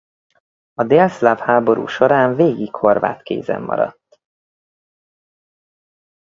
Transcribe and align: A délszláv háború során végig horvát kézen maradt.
A 0.73 0.83
délszláv 0.83 1.39
háború 1.39 1.87
során 1.87 2.35
végig 2.35 2.73
horvát 2.75 3.21
kézen 3.23 3.61
maradt. 3.61 4.19